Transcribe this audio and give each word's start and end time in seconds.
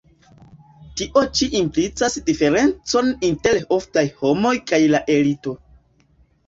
Tio 1.01 1.21
ĉi 1.39 1.49
implicas 1.59 2.17
diferencon 2.31 3.13
inter 3.31 3.61
oftaj 3.79 4.07
homoj 4.25 4.57
kaj 4.73 4.83
la 4.97 5.05
elito. 5.21 5.57